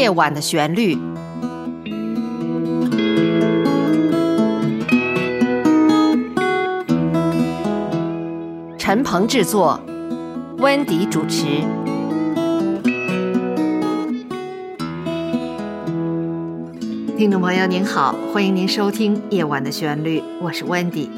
[0.00, 0.96] 夜晚的旋律。
[8.78, 9.78] 陈鹏制作，
[10.56, 11.44] 温迪主持。
[17.18, 21.10] 听众朋友您好，欢迎您收听《夜晚的旋律》，我是温迪。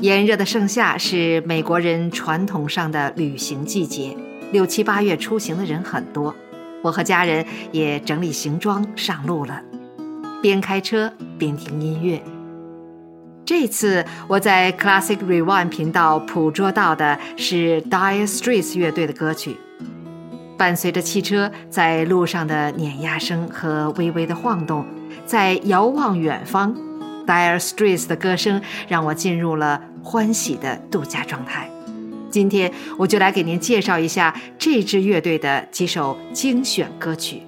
[0.00, 4.16] 炎热的盛夏是美国人传统上的旅行季节，
[4.50, 6.34] 六七八月出行的人很多。
[6.82, 9.62] 我和家人也整理行装上路了，
[10.42, 12.20] 边开车边听音乐。
[13.44, 19.56] 这次我在 Classic Rewind 频道捕捉到的是 Dire Straits 乐队的歌曲，
[20.56, 24.84] 伴随着汽车在路上的碾压声和微微的晃动，
[25.26, 26.74] 在遥望远方
[27.26, 31.68] ，Dire Straits 的歌声让我进入了欢喜的度假状态。
[32.32, 37.42] 今天我就来给您介绍一下这支乐队的几首精选歌曲。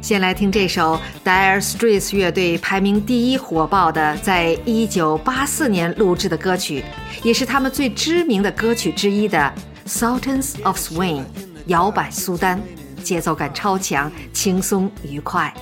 [0.00, 6.82] 先来听这首 Dire Straits 乐队排名第一火爆的，在一九八四年录制的歌曲，
[7.22, 9.52] 也是他们最知名的歌曲之一的
[9.88, 11.20] 《Sultans of Swing》
[11.66, 12.60] 摇摆苏丹，
[13.04, 15.54] 节奏感超强，轻松愉快。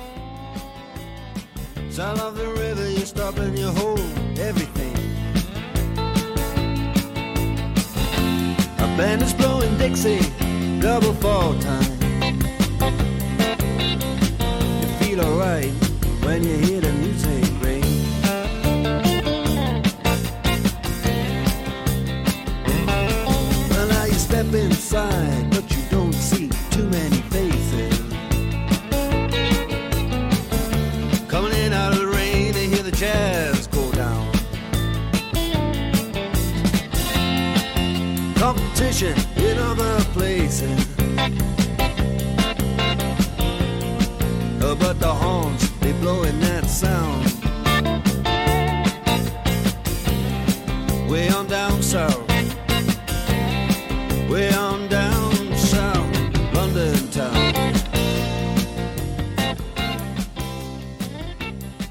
[14.99, 15.71] Feel alright
[16.23, 17.81] when you hear the music ring.
[23.71, 25.50] Well, now you step inside,
[39.00, 40.86] Competition in other places.
[44.78, 47.24] but the horns they blowing that sound
[51.08, 52.28] way on down south
[54.28, 56.14] way on down south
[56.52, 57.54] london town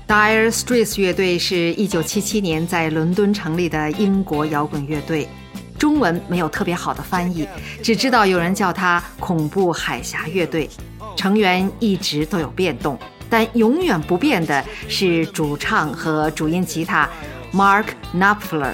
[0.05, 5.27] dire straits 乐队是一九七七年在伦敦成立的英国摇滚乐队
[6.00, 7.46] 文没有特别好的翻译
[7.82, 10.68] 只知道有人叫它恐怖海峡乐队
[11.14, 17.08] 成员一直都有变动，但永远不变的是主唱和主音吉他
[17.52, 17.84] Mark
[18.14, 18.72] Knopfler。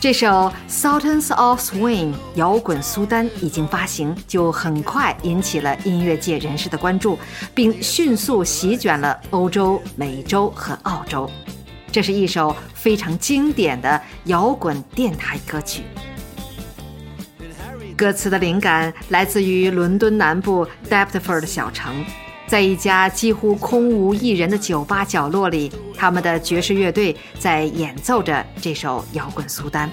[0.00, 7.18] 这首《Sultans of Swing》摇滚苏丹已经发行，就很快引起了音乐界人士的关注，
[7.54, 11.30] 并迅速席卷了欧洲、美洲和澳洲。
[11.94, 15.84] 这是一首非常经典的摇滚电台歌曲。
[17.96, 22.04] 歌词的灵感来自于伦敦南部 Deptford 小城，
[22.48, 29.88] 在一家几乎空无一人的酒吧角落里，他们的爵士乐队在演奏着这首摇滚苏丹。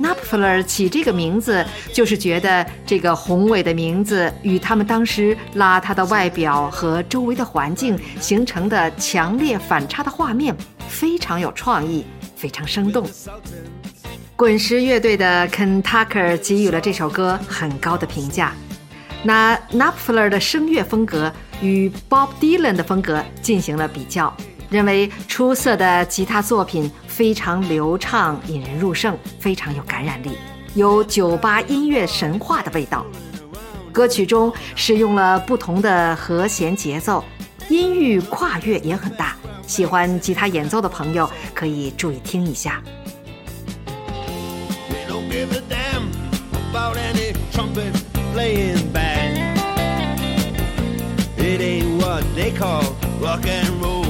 [0.00, 10.56] Knopfler 起这个名字，就是觉得这个宏伟的名字与他们当时邋遢的外表和周围的环境形成的强烈反差的画面
[10.88, 12.04] 非常有创意，
[12.36, 13.06] 非常生动。
[14.34, 18.52] 滚石乐队的 Ken Tucker 给予了这首歌很高的评价，
[19.22, 21.32] 拿 Knopfler 的声乐风格
[21.62, 24.36] 与 Bob Dylan 的风格进行了比较，
[24.68, 30.32] 认为出色的吉他作品非常流畅、引人入胜，非常有感染力，
[30.74, 33.06] 有酒吧音乐神话的味道。
[33.90, 37.24] 歌曲中使用了不同的和弦节奏，
[37.70, 39.34] 音域跨越也很大，
[39.66, 42.82] 喜欢吉他演奏的朋友可以注意听一下。
[45.36, 46.10] give a damn
[46.70, 47.92] about any trumpet
[48.32, 49.56] playing bad
[51.36, 54.06] It ain't what they call rock and roll.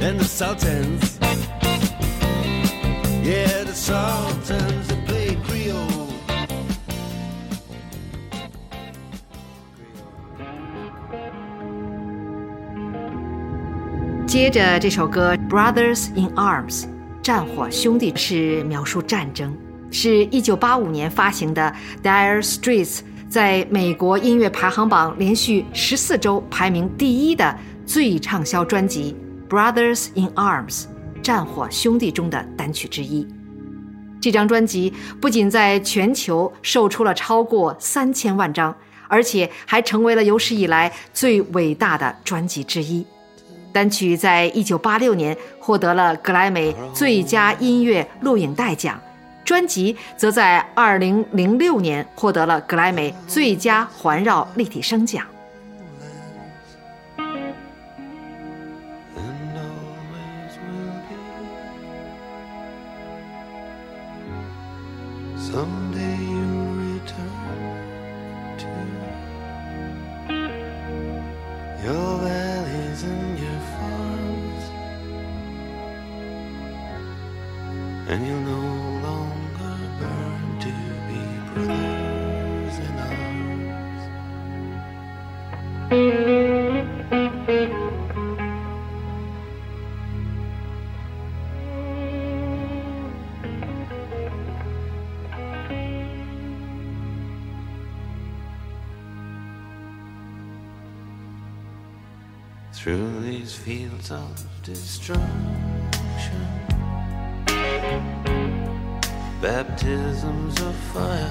[0.00, 1.18] And the Sultans,
[3.22, 4.97] yeah, the Sultans
[14.28, 16.82] 接着这首歌《Brothers in Arms》
[17.22, 19.56] 战火兄弟是描述战争，
[19.90, 22.98] 是一九八五年发行的 Dire Straits
[23.30, 29.16] 在美国音乐排行榜连续十四周排名第一的最畅销专辑
[29.50, 30.82] 《Brothers in Arms》
[31.22, 33.26] 战火兄弟中的单曲之一。
[34.20, 34.92] 这张专辑
[35.22, 38.76] 不仅在全球售出了超过三千万张，
[39.08, 43.06] 而且还成为了有史以来最伟大的专辑之一。
[43.78, 49.00] 单曲在一九八六年获得了格莱美最佳音乐录影带奖，
[49.44, 55.24] 专辑则在二零零六年获得了格莱美最佳环绕立体声奖。
[78.08, 78.58] and you'll no
[79.06, 80.72] longer burn to
[81.08, 81.20] be
[81.52, 84.02] brothers in arms.
[102.72, 106.77] Through these fields of destruction.
[109.40, 111.30] Baptisms of fire.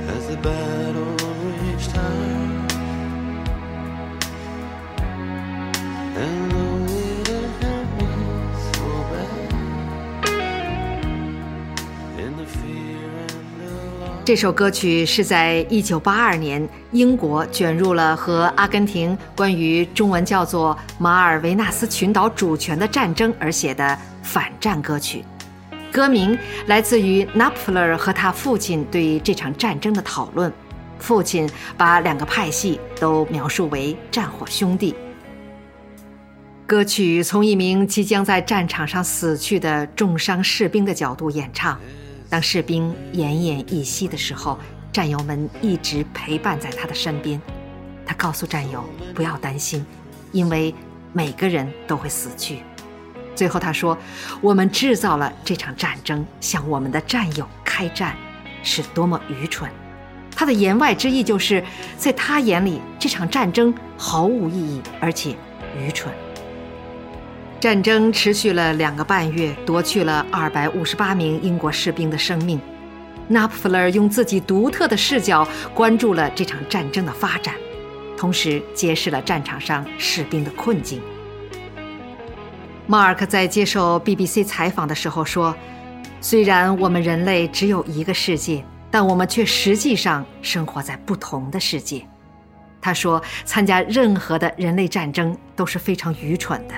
[0.10, 1.16] as the battle
[1.62, 2.68] raged high.
[6.18, 7.28] And though it
[7.62, 8.12] hurt me
[8.74, 9.52] so bad,
[12.20, 13.29] in the fear.
[14.30, 25.26] 这首歌曲是在1982年英国卷入了和阿根廷关于中文叫做马尔维纳斯群岛主权的战争而写的反战歌曲。
[25.92, 26.38] 歌名
[26.68, 30.54] 来自于 Napler 和他父亲对这场战争的讨论。
[31.00, 34.94] 父亲把两个派系都描述为战火兄弟。
[36.68, 41.80] 歌曲从一名即将在战场上死去的重伤士兵的角度演唱。
[42.30, 44.60] 当士兵奄奄一息的时候，
[44.92, 47.42] 战友们一直陪伴在他的身边。
[48.06, 48.84] 他告诉战友
[49.16, 49.86] 不要担心，
[50.31, 50.74] 因为
[51.12, 52.60] 每个人都会死去。
[53.36, 53.98] 最后他说
[54.42, 58.16] ：“我们制造了这场战争，向我们的战友开战，
[58.64, 59.72] 是多么愚蠢！”
[60.36, 61.64] 他的言外之意就是，
[61.98, 65.36] 在他眼里，这场战争毫无意义，而且
[65.78, 66.14] 愚蠢。
[67.60, 72.58] 战争持续了两个半月，夺去了二百五十八名英国士兵的生命。
[73.30, 77.54] Napfler 用自己独特的视角关注了这场战争的发展，
[78.18, 81.02] 同时揭示了战场上士兵的困境。
[82.88, 85.54] Mark 在接受 BBC 采访的时候说
[86.22, 92.08] ：“虽然我们人类只有一个世界，但我们却实际上生活在不同的世界。”
[92.82, 96.74] 他说：“参加任何的人类战争都是非常愚蠢的。”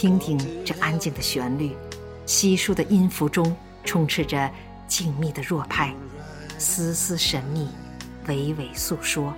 [0.00, 1.76] 听听这安静的旋律，
[2.24, 3.54] 稀疏的音符中
[3.84, 4.50] 充斥着
[4.88, 5.94] 静谧的弱拍，
[6.56, 7.68] 丝丝神秘，
[8.26, 9.34] 娓娓诉说，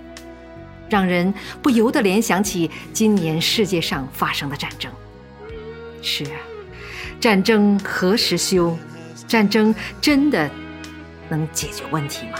[0.89, 4.89] 让人不由得联想起今年世界上发生的战争。
[6.01, 6.39] 是啊，
[7.19, 8.73] 战争何时休？
[9.27, 10.49] 战争真的
[11.27, 12.39] 能解决问题吗？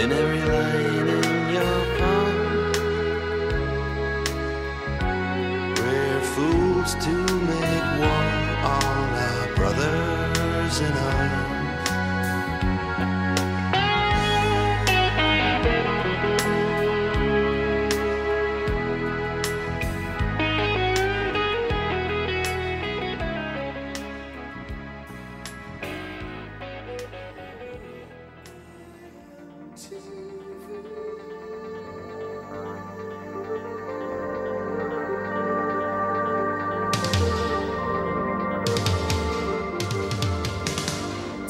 [0.00, 2.34] In every line in your palm,
[5.76, 7.14] we're fools to
[7.50, 8.24] make war
[8.64, 11.49] on our brothers in arms.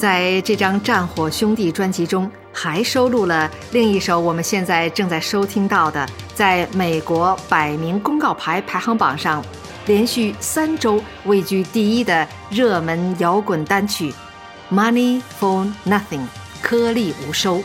[0.00, 9.44] 在这张《战火兄弟》专辑中，还收录了另一首我们现在正在收听到的，在美国百名公告牌排行榜上
[9.84, 14.10] 连续三周位居第一的热门摇滚单曲
[14.74, 16.00] 《Money for Nothing》，
[16.62, 17.62] 颗粒无收。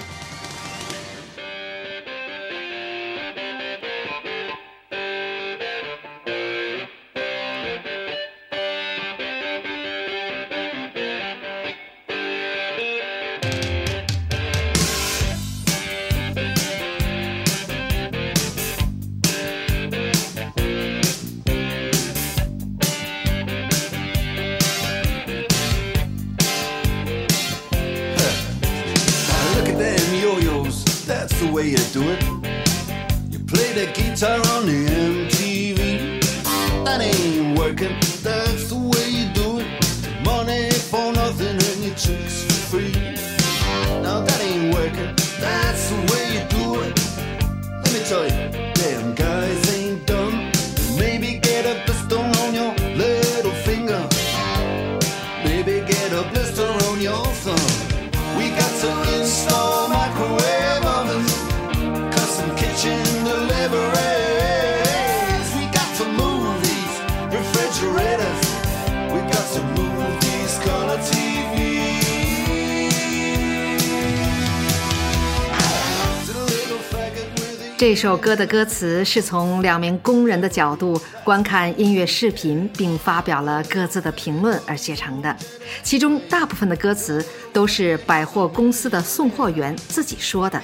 [77.87, 85.37] 这首歌的歌词是从两名工人的角度观看音乐视频，并发表了各自的评论而写成的。
[85.83, 87.23] 其中大部分的歌词
[87.53, 90.59] 都是百货公司的送货员自己说的。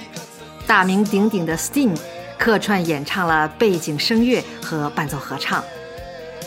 [0.66, 1.96] 大名鼎鼎的 Sting
[2.36, 5.62] 客串演唱了背景声乐和伴奏合唱。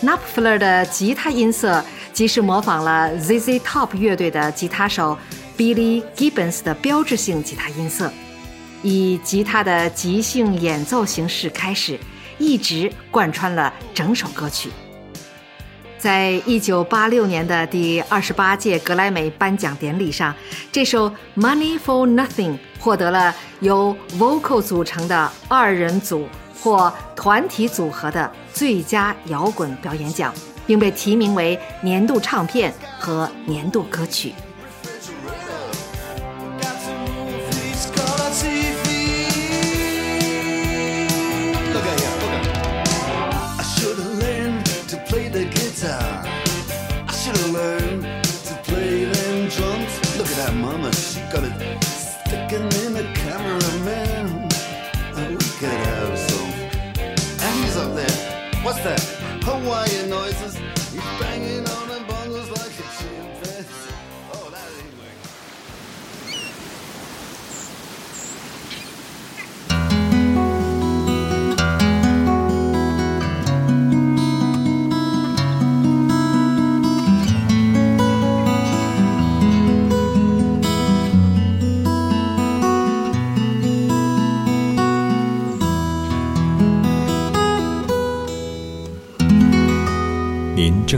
[0.02, 5.18] Knopfler 的吉他音色即是模仿了 ZZ Top 乐队的吉他手
[5.58, 8.12] Billy Gibbons 的标志性吉他音色。
[8.86, 12.00] 以吉他的即兴演奏形式开始，
[12.38, 14.70] 一直贯穿了整首歌曲。
[15.98, 20.36] 在一九八六年的第二十八届格莱美颁奖典礼上，
[20.72, 26.28] 这首《Money for Nothing》获得了由 vocal 组成的二人组
[26.62, 30.32] 或团体组合的最佳摇滚表演奖，
[30.68, 34.32] 并被提名为年度唱片和年度歌曲。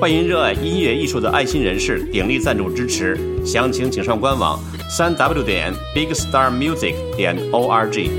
[0.00, 8.10] 欢迎热爱音乐艺术的爱心人士鼎力赞助支持，详情请上官网三 w 点 bigstarmusic 点 org。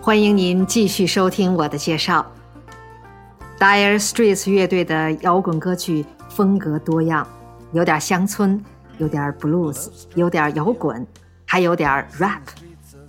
[0.00, 2.24] 欢迎您继续收听我的介绍。
[3.60, 7.28] Dire Straits 乐队的摇滚歌曲风格多样，
[7.72, 8.58] 有点乡村，
[8.96, 11.06] 有点 blues，有点摇滚，
[11.44, 12.40] 还有点 rap，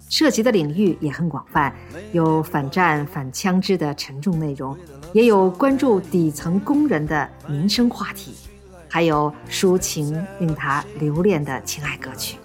[0.09, 1.73] 涉及的领域也很广泛，
[2.11, 4.77] 有反战、反枪支的沉重内容，
[5.13, 8.35] 也有关注底层工人的民生话题，
[8.89, 12.37] 还有抒情令他留恋的情爱歌曲。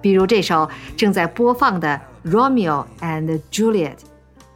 [0.00, 3.94] 比如这首正在播放的《Romeo and Juliet》，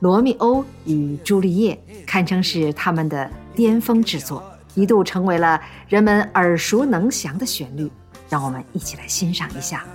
[0.05, 4.45] 罗密欧与朱丽叶，堪称是他们的巅峰之作，
[4.75, 5.59] 一度成为了
[5.89, 7.91] 人们耳熟能详的旋律。
[8.29, 9.87] 让我们一起来欣赏一下。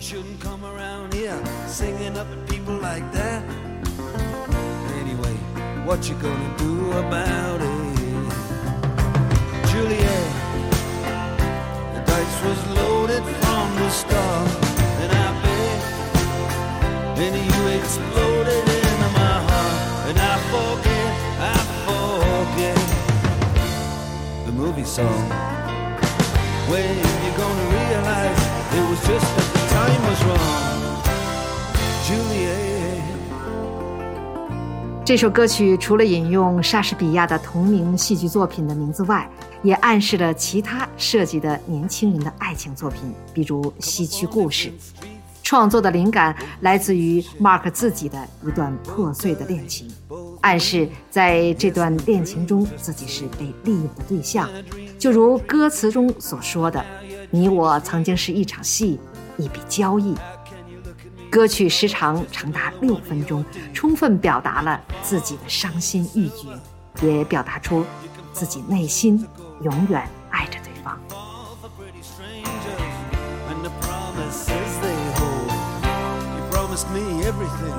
[0.00, 3.40] shouldn't come around here singing up at people like that.
[5.00, 5.36] Anyway,
[5.86, 7.94] what you gonna do about it?
[9.70, 10.28] Juliet,
[11.94, 14.73] the dice was loaded from the start,
[24.46, 25.30] themovie song.
[26.68, 28.40] When you're gonna realize
[28.72, 30.80] it was just that the time was wrong,
[32.06, 32.54] Juliet?
[35.04, 39.28] 这首歌曲除了引用莎士比亚的同名戏剧作品的名字外，
[39.62, 44.70] 也暗示了其他涉及的年轻人的爱情作品，比如《西区故事》。
[45.44, 49.88] 创作的灵感来自于 Mark 自己的一段破碎的恋情，
[50.40, 54.48] 暗示在这段恋情中自己是被利用的对象，
[54.98, 56.84] 就如歌词中所说的
[57.30, 58.98] ：“你我曾经是一场戏，
[59.36, 60.14] 一笔交易。
[61.30, 67.84] 歌曲时长长达六分钟，充分表达了自己的伤心欲绝，也表达出
[68.32, 69.26] 自己内心
[69.60, 70.72] 永远爱着对
[77.44, 77.76] everything.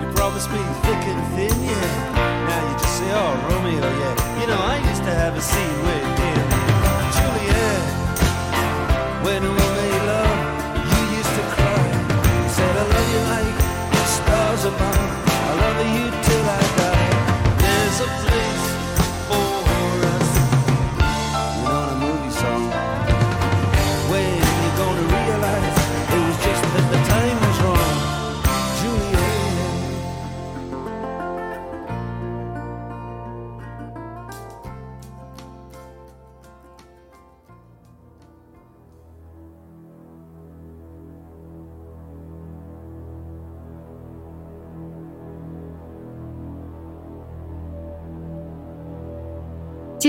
[0.00, 2.48] You promised me thick and thin, yeah.
[2.48, 4.40] Now you just say, oh, Romeo, yeah.
[4.40, 6.44] You know, I used to have a scene with him.
[7.16, 7.82] Juliet,
[9.24, 9.65] when we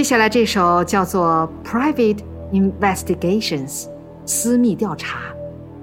[0.08, 2.20] 下来这首叫做《Private
[2.54, 3.84] Investigations》
[4.26, 5.20] 私密调查，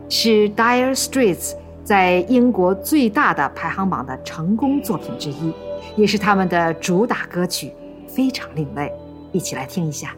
[0.08, 1.52] 是 Dire Straits
[1.84, 5.52] 在英国最大的排行榜的成功作品之一，
[5.94, 7.70] 也是他们的主打歌曲，
[8.08, 8.90] 非常另类。
[9.30, 10.14] 一起来听一下。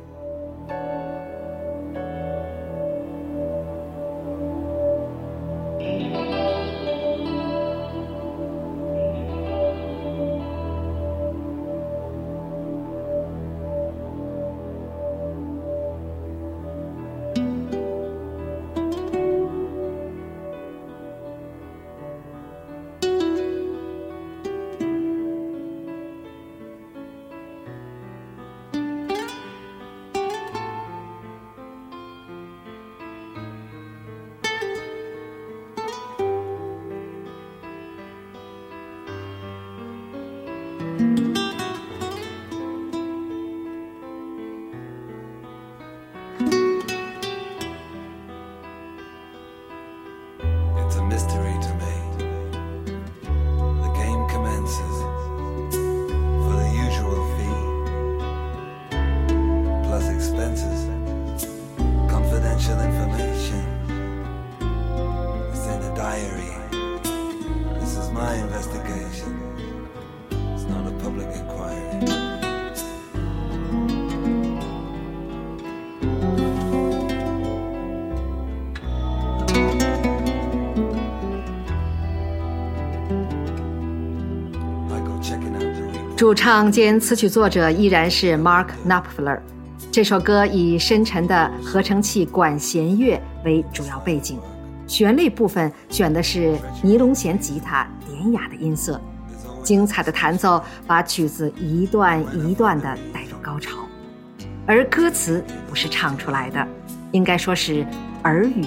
[68.17, 69.31] My investigation.
[70.55, 71.83] It's not a public inquiry.
[84.89, 89.41] Michael, 主唱兼词曲作者依然是 Mark Knopfler。
[89.93, 94.39] 这首歌以深沉的合成器管弦乐为主要背景，
[94.87, 97.87] 旋律部分选的是尼龙弦吉他
[98.33, 99.01] 雅的音色，
[99.63, 103.79] 精彩的弹奏把曲子一段一段的带入高潮，
[104.67, 106.67] 而歌词不是唱出来的，
[107.13, 107.87] 应该说是
[108.25, 108.65] 耳语。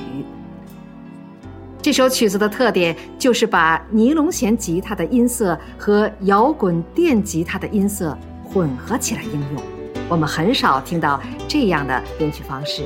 [1.81, 9.63] 这首曲子的特点就是把尼龙弦吉他的音色和摇滚电吉他的音色混合起来应用。
[10.09, 12.83] 我们很少听到这样的编曲方式。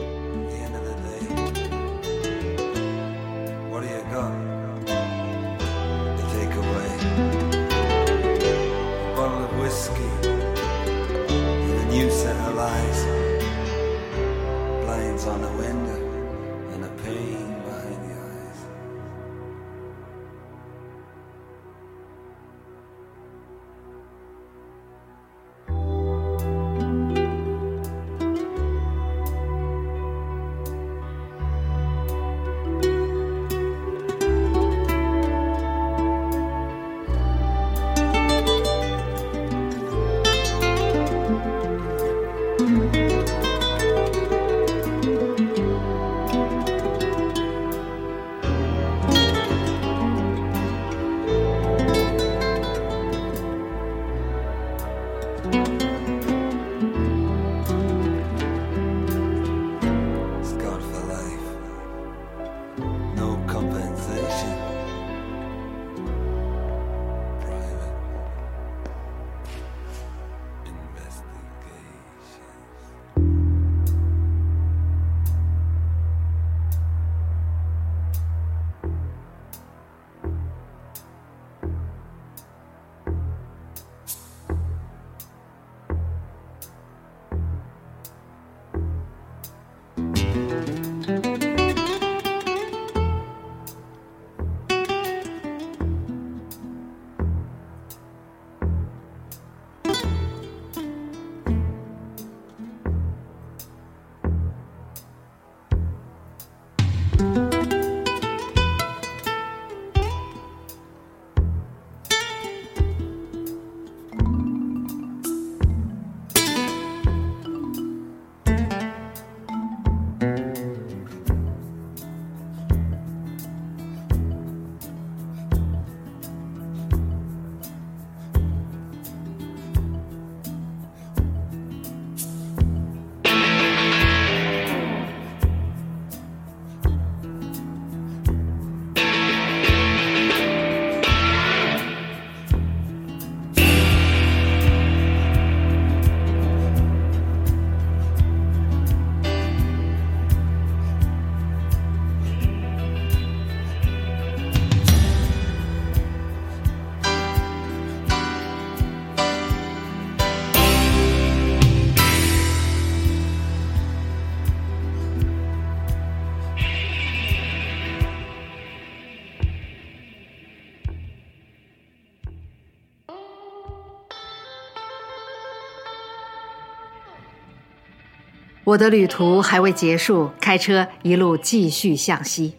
[178.66, 182.56] 我的旅途还未结束，开车一路继续向西。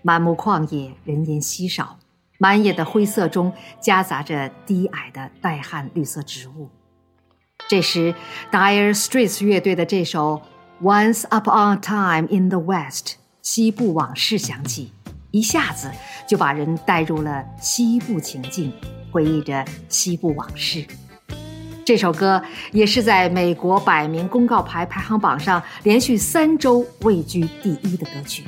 [0.00, 1.98] 满目旷野，人烟稀少，
[2.38, 6.70] 满眼的灰色中夹杂着低矮的带旱绿色植物。
[7.68, 8.14] 这时
[8.52, 10.40] ，Dire Straits 乐队的这首
[10.84, 13.06] 《Once Upon a Time in the West》
[13.42, 14.92] 西部往事响起，
[15.32, 15.90] 一下子
[16.28, 18.72] 就把人带入了西部情境，
[19.10, 20.86] 回忆着西部往事。
[21.84, 22.42] 这首歌
[22.72, 28.44] 也是在美国百名公告牌排行榜上连续三周位居第一的歌曲。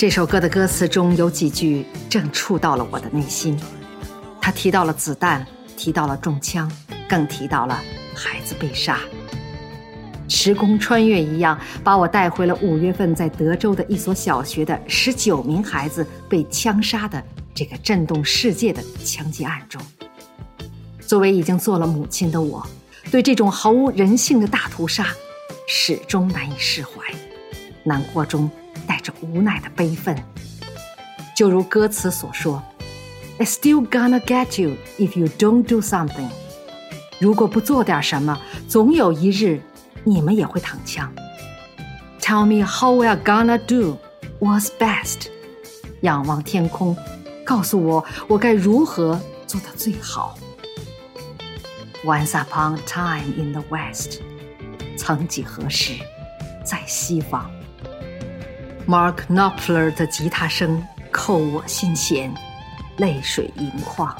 [0.00, 3.60] 这首歌的歌词中有几句正触到了我的内心，
[4.40, 6.72] 他提到了子弹，提到了中枪，
[7.06, 7.78] 更提到了
[8.14, 8.98] 孩子被杀。
[10.26, 17.22] 时空穿越一样，把我带回了五月份在德州的一所小学的十九名孩子被枪杀的
[17.54, 19.82] 这个震动世界的枪击案中。
[20.98, 22.66] 作为已经做了母亲的我，
[23.10, 25.08] 对这种毫无人性的大屠杀
[25.68, 26.90] 始终难以释怀，
[27.84, 28.50] 难过中
[28.89, 30.15] 带着无奈的悲愤。
[31.35, 36.29] 就如歌词所说：“It's still gonna get you if you don't do something。”
[37.19, 39.61] 如果不做点什么，总有一日
[40.03, 41.13] 你们也会躺枪。
[42.21, 43.97] Tell me how we're gonna do
[44.39, 45.27] what's best。
[46.01, 46.95] 仰望天空，
[47.45, 50.37] 告诉我我该如何做得最好。
[52.03, 54.19] Once upon a time in the West，
[54.97, 55.93] 曾几何时，
[56.63, 57.49] 在西方。
[58.90, 62.34] Mark Knopfler 的吉他声扣我心弦，
[62.96, 64.12] 泪水盈眶。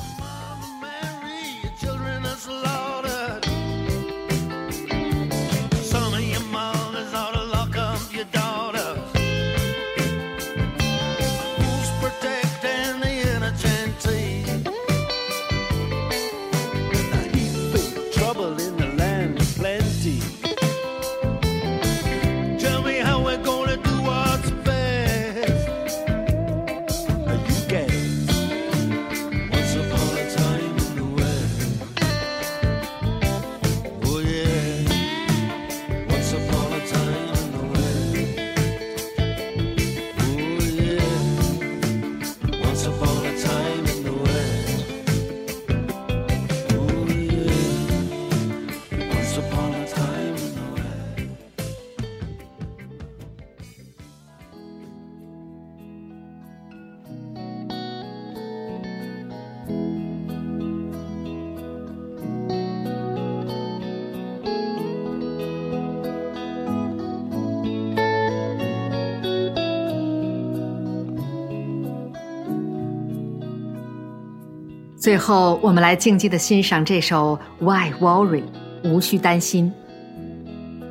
[75.01, 78.43] 最后，我们来静静的欣赏这首《Why Worry》，
[78.85, 79.73] 无需担心，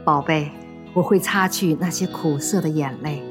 [0.04, 0.50] 宝贝，
[0.95, 3.22] 我会擦去那些苦涩的眼泪，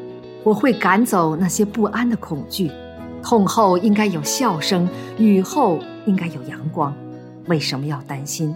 [0.45, 2.71] 我会赶走那些不安的恐惧。
[3.25, 4.88] 痛后应该有笑声，
[5.19, 6.95] 雨后应该有阳光。
[7.49, 8.55] 为什么要担心？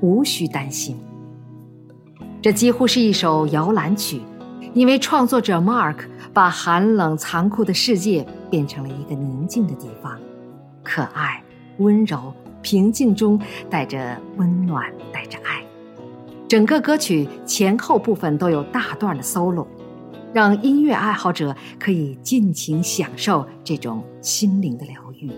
[0.00, 0.98] 无需担心。
[2.40, 4.22] 这几乎是一首摇篮曲，
[4.72, 5.96] 因为创作者 Mark
[6.32, 10.18] 把寒冷残酷的世界变成了一个宁静的地方，
[10.82, 11.42] 可爱、
[11.78, 15.62] 温柔平静中带着温暖带着爱。
[16.48, 19.66] 整个歌曲前后部分都有大段的 solo
[20.32, 25.30] 让音乐爱好者可以尽情享受这种心灵的疗愈。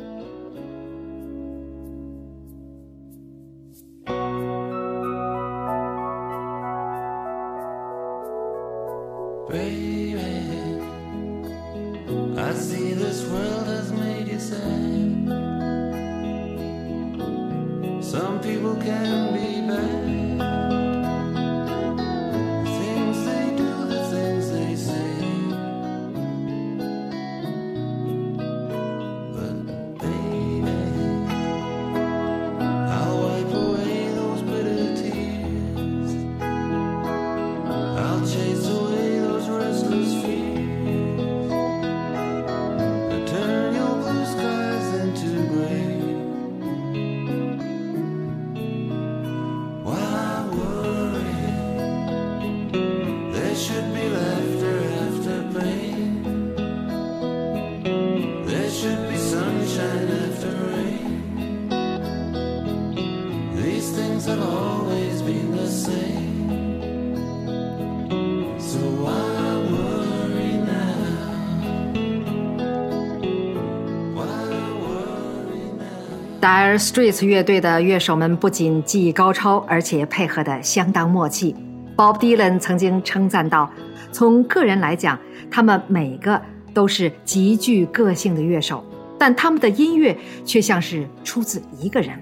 [76.70, 81.52] 而 Streets 乐队的乐手们不仅技艺高超，而且配合的相当默契。
[81.96, 83.68] Bob Dylan 曾经称赞道
[84.12, 85.18] ：“从个人来讲，
[85.50, 86.40] 他们每个
[86.72, 88.84] 都是极具个性的乐手，
[89.18, 92.16] 但他们的音乐却像是出自一个人。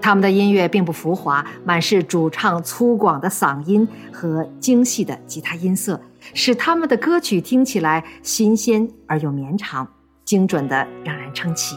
[0.00, 6.00] 他们的音乐并不浮华，满是主唱粗犷的嗓音和精细的吉他音色，
[6.32, 9.86] 使他们的歌曲听起来新鲜而又绵长，
[10.24, 11.76] 精准的让人称奇。”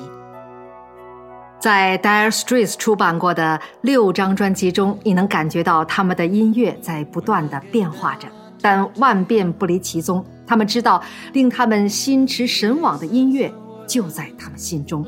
[1.59, 8.27] 在 Dire Straits 出版过的六张专辑中，你能感觉到他们的音乐在不断的变化着，
[8.61, 10.23] 但万变不离其宗。
[10.45, 11.01] 他们知道，
[11.33, 13.51] 令他们心驰神往的音乐
[13.87, 15.05] 就在他们心中。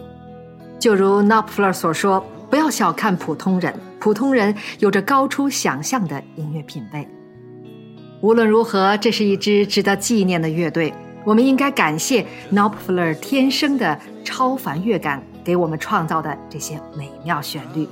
[0.79, 7.07] 就如 n o p f l e r 所说：“不要小看普通人，普通人有着高出想象的音乐品味。”
[8.21, 10.93] 无论如何，这是一支值得纪念的乐队。
[11.25, 17.89] 我们应该感谢 n o p f l e r 天生的超凡乐感给我们创造的这些美妙旋律。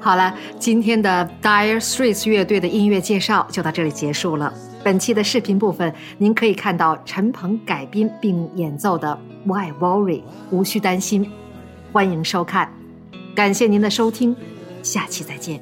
[0.00, 4.50] 好了，今天的 Dire Straits 乐队的音乐介绍就到这里结束了。
[4.82, 11.30] 本期的视频部分，您可以看到陈鹏改编并演奏的 Why Worry，无需担心。
[11.92, 12.72] 欢迎收看，
[13.34, 14.34] 感谢您的收听，
[14.82, 15.60] 下期再见。